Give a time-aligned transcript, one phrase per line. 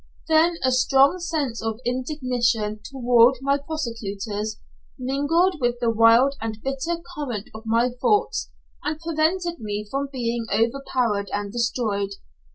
[0.27, 4.57] Then a strong sense of indignation towards my prosecutors
[4.97, 8.49] mingled with the wild and bitter current of my thoughts,
[8.83, 12.13] and prevented me from being overpowered and destroyed.